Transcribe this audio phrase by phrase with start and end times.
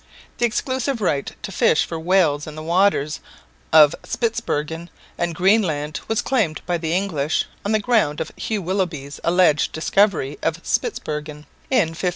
[0.39, 3.19] The exclusive right to fish for whales in the waters
[3.71, 9.19] of Spitsbergen and Greenland was claimed by the English on the ground of Hugh Willoughby's
[9.23, 12.09] alleged discovery of Spitsbergen in 1553.